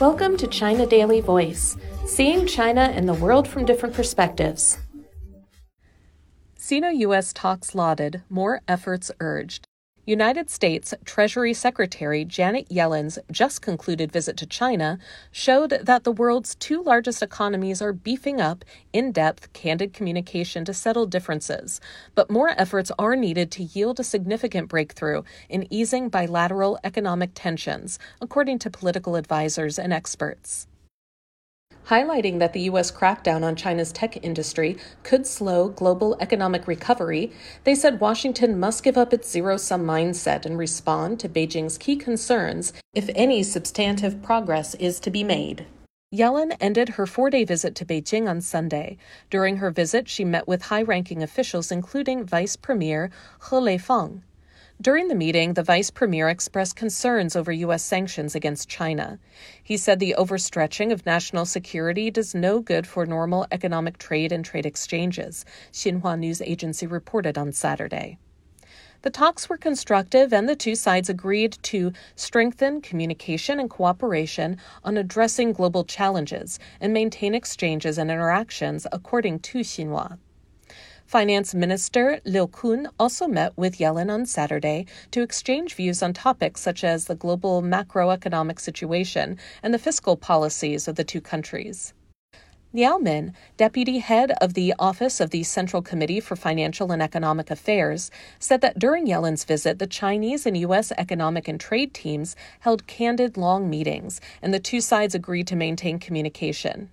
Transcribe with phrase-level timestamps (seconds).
[0.00, 4.78] Welcome to China Daily Voice, seeing China and the world from different perspectives.
[6.54, 9.66] Sino US talks lauded, more efforts urged.
[10.10, 14.98] United States Treasury Secretary Janet Yellen's just concluded visit to China
[15.30, 20.74] showed that the world's two largest economies are beefing up in depth, candid communication to
[20.74, 21.80] settle differences.
[22.16, 28.00] But more efforts are needed to yield a significant breakthrough in easing bilateral economic tensions,
[28.20, 30.66] according to political advisors and experts
[31.90, 32.92] highlighting that the U.S.
[32.92, 37.32] crackdown on China's tech industry could slow global economic recovery,
[37.64, 41.96] they said Washington must give up its zero sum mindset and respond to Beijing's key
[41.96, 45.66] concerns if any substantive progress is to be made.
[46.14, 48.96] Yellen ended her four day visit to Beijing on Sunday.
[49.28, 53.10] During her visit, she met with high ranking officials, including Vice Premier
[53.48, 54.22] He Lifeng.
[54.82, 57.84] During the meeting, the vice premier expressed concerns over U.S.
[57.84, 59.18] sanctions against China.
[59.62, 64.42] He said the overstretching of national security does no good for normal economic trade and
[64.42, 68.16] trade exchanges, Xinhua News Agency reported on Saturday.
[69.02, 74.96] The talks were constructive, and the two sides agreed to strengthen communication and cooperation on
[74.96, 80.16] addressing global challenges and maintain exchanges and interactions, according to Xinhua.
[81.10, 86.60] Finance Minister Liu Kun also met with Yellen on Saturday to exchange views on topics
[86.60, 91.94] such as the global macroeconomic situation and the fiscal policies of the two countries.
[92.72, 97.50] Liao Min, deputy head of the Office of the Central Committee for Financial and Economic
[97.50, 100.92] Affairs, said that during Yellen's visit, the Chinese and U.S.
[100.96, 105.98] economic and trade teams held candid long meetings, and the two sides agreed to maintain
[105.98, 106.88] communication.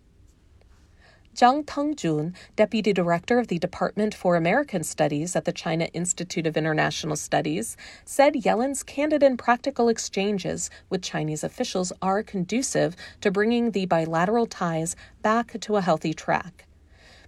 [1.37, 6.57] Zhang Tengjun, Deputy Director of the Department for American Studies at the China Institute of
[6.57, 13.69] International Studies, said Yellen's candid and practical exchanges with Chinese officials are conducive to bringing
[13.69, 16.65] the bilateral ties back to a healthy track.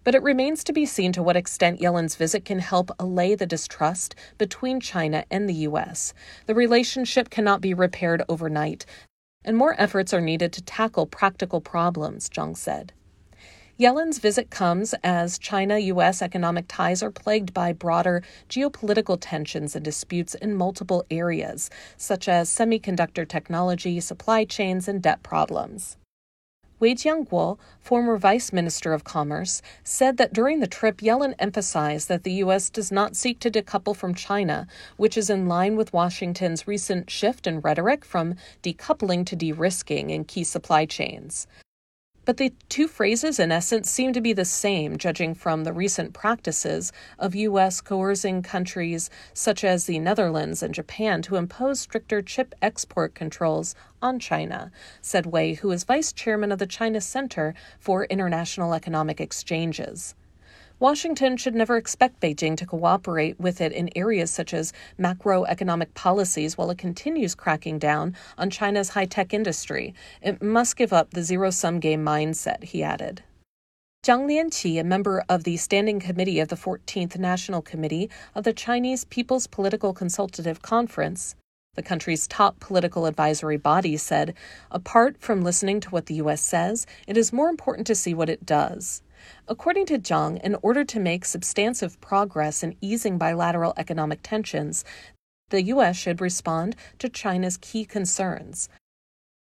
[0.04, 3.46] But it remains to be seen to what extent Yellen's visit can help allay the
[3.46, 6.16] distrust between China and the U.S.
[6.48, 8.88] The relationship cannot be repaired overnight,
[9.46, 12.92] and more efforts are needed to tackle practical problems, Zhang said.
[13.80, 16.22] Yellen's visit comes as China U.S.
[16.22, 22.50] economic ties are plagued by broader geopolitical tensions and disputes in multiple areas, such as
[22.50, 25.96] semiconductor technology, supply chains, and debt problems.
[26.82, 32.24] Wei Jianguo, former vice minister of commerce, said that during the trip, Yellen emphasized that
[32.24, 32.70] the U.S.
[32.70, 37.48] does not seek to decouple from China, which is in line with Washington's recent shift
[37.48, 41.48] in rhetoric from decoupling to de risking in key supply chains.
[42.30, 46.14] But the two phrases, in essence, seem to be the same, judging from the recent
[46.14, 47.82] practices of U.S.
[47.82, 54.20] coercing countries such as the Netherlands and Japan to impose stricter chip export controls on
[54.20, 60.14] China, said Wei, who is vice chairman of the China Center for International Economic Exchanges.
[60.82, 66.58] Washington should never expect Beijing to cooperate with it in areas such as macroeconomic policies
[66.58, 69.94] while it continues cracking down on China's high tech industry.
[70.22, 73.24] It must give up the zero sum game mindset, he added.
[74.06, 78.54] Zhang Lianqi, a member of the Standing Committee of the 14th National Committee of the
[78.54, 81.36] Chinese People's Political Consultative Conference,
[81.76, 84.34] the country's top political advisory body, said
[84.72, 86.42] apart from listening to what the U.S.
[86.42, 89.02] says, it is more important to see what it does.
[89.48, 94.84] According to Zhang, in order to make substantive progress in easing bilateral economic tensions,
[95.50, 95.98] the U.S.
[95.98, 98.70] should respond to China's key concerns.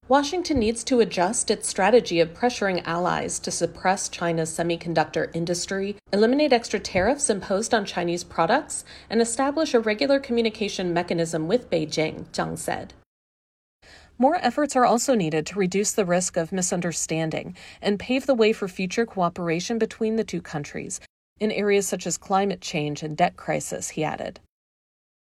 [0.09, 6.51] Washington needs to adjust its strategy of pressuring allies to suppress China's semiconductor industry, eliminate
[6.51, 12.57] extra tariffs imposed on Chinese products, and establish a regular communication mechanism with Beijing, Zhang
[12.57, 12.95] said.
[14.21, 18.53] More efforts are also needed to reduce the risk of misunderstanding and pave the way
[18.53, 21.01] for future cooperation between the two countries
[21.39, 24.41] in areas such as climate change and debt crisis, he added.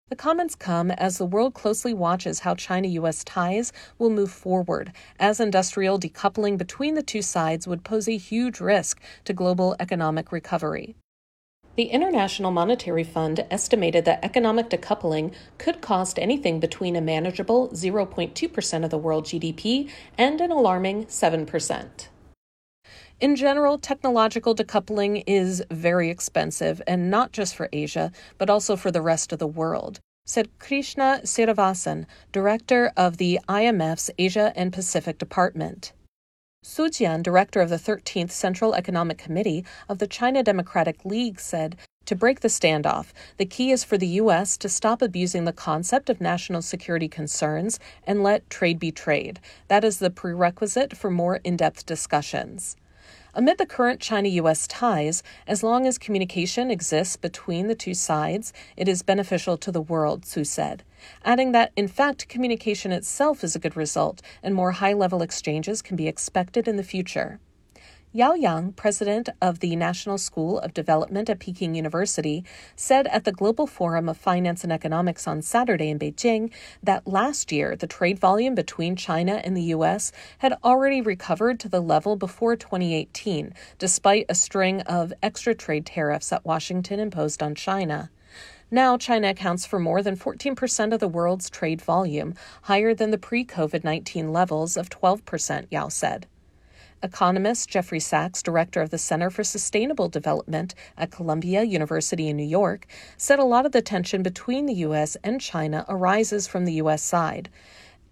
[0.07, 4.93] The comments come as the world closely watches how China US ties will move forward,
[5.19, 10.31] as industrial decoupling between the two sides would pose a huge risk to global economic
[10.31, 10.95] recovery.
[11.75, 18.83] The International Monetary Fund estimated that economic decoupling could cost anything between a manageable 0.2%
[18.85, 22.07] of the world GDP and an alarming 7%.
[23.19, 28.91] In general, technological decoupling is very expensive, and not just for Asia, but also for
[28.91, 35.17] the rest of the world, said Krishna Srinivasan, director of the IMF's Asia and Pacific
[35.17, 35.91] Department.
[36.67, 41.77] Su Jian, director of the 13th Central Economic Committee of the China Democratic League, said
[42.07, 44.57] To break the standoff, the key is for the U.S.
[44.57, 49.39] to stop abusing the concept of national security concerns and let trade be trade.
[49.67, 52.75] That is the prerequisite for more in depth discussions.
[53.37, 58.53] Amid the current China US ties, as long as communication exists between the two sides,
[58.77, 60.83] it is beneficial to the world, Su said,
[61.25, 65.81] adding that, in fact, communication itself is a good result and more high level exchanges
[65.81, 67.41] can be expected in the future.
[68.15, 73.31] Yao Yang, president of the National School of Development at Peking University, said at the
[73.33, 76.49] Global Forum of Finance and Economics on Saturday in Beijing
[76.81, 80.13] that last year the trade volume between China and the U.S.
[80.37, 86.29] had already recovered to the level before 2018, despite a string of extra trade tariffs
[86.29, 88.09] that Washington imposed on China.
[88.71, 93.17] Now, China accounts for more than 14% of the world's trade volume, higher than the
[93.17, 96.27] pre COVID 19 levels of 12%, Yao said.
[97.03, 102.43] Economist Jeffrey Sachs, director of the Center for Sustainable Development at Columbia University in New
[102.43, 102.87] York,
[103.17, 105.15] said a lot of the tension between the U.S.
[105.23, 107.03] and China arises from the U.S.
[107.03, 107.49] side.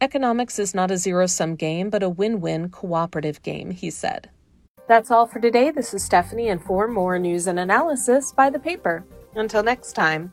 [0.01, 4.30] Economics is not a zero sum game, but a win win cooperative game, he said.
[4.88, 5.71] That's all for today.
[5.71, 9.06] This is Stephanie, and for more news and analysis, buy the paper.
[9.35, 10.31] Until next time.